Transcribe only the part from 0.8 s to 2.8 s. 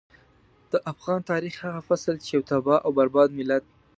افغان تاريخ هغه فصل چې يو تباه